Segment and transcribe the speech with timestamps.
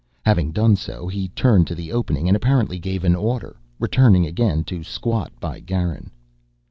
[0.25, 4.63] Having done so, he turned to the opening and apparently gave an order, returning again
[4.63, 6.09] to squat by Garin.